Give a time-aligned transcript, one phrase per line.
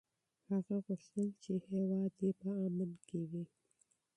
[0.49, 3.43] هغه غوښتل چې هېواد یې په امن کې وي.